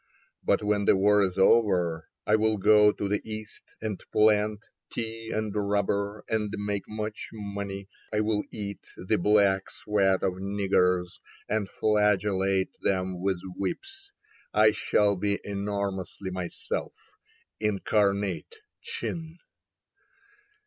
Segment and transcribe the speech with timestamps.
[0.43, 5.29] But when the war is over, I will go to the East and plant Tea
[5.31, 7.87] and rubber, and make much money.
[8.11, 14.11] I will eat the black sweat of niggers And flagellate them with whips.
[14.55, 16.95] I shall be enormously myself,
[17.59, 19.37] Incarnate Chin."